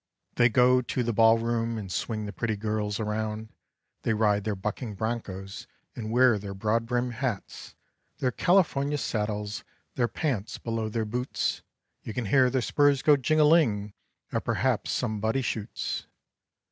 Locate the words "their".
4.45-4.55, 6.39-6.55, 8.17-8.31, 9.93-10.07, 10.89-11.05, 12.49-12.63